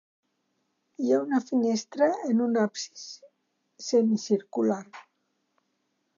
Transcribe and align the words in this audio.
Hi 1.03 1.11
ha 1.11 1.19
una 1.25 1.41
finestra 1.49 2.07
en 2.31 2.41
un 2.47 2.57
absis 2.63 3.05
semicircular. 3.91 4.81